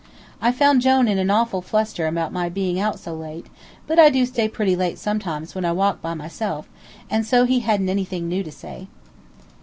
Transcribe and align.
I 0.41 0.51
found 0.51 0.81
Jone 0.81 1.07
in 1.07 1.19
an 1.19 1.29
awful 1.29 1.61
fluster 1.61 2.07
about 2.07 2.33
my 2.33 2.49
being 2.49 2.79
out 2.79 2.97
so 2.99 3.13
late; 3.13 3.45
but 3.85 3.99
I 3.99 4.09
do 4.09 4.25
stay 4.25 4.49
pretty 4.49 4.75
late 4.75 4.97
sometimes 4.97 5.53
when 5.53 5.63
I 5.63 5.73
walk 5.73 6.01
by 6.01 6.15
myself, 6.15 6.67
and 7.07 7.23
so 7.23 7.45
he 7.45 7.59
hadn't 7.59 7.87
anything 7.87 8.27
new 8.27 8.41
to 8.43 8.51
say. 8.51 8.87